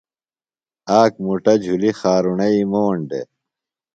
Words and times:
آک 0.99 1.13
مُٹہ 1.25 1.53
جُھلیۡ 1.63 1.95
خارُرݨئی 1.99 2.61
موݨ 2.71 2.95
دےۡ۔ 3.09 3.27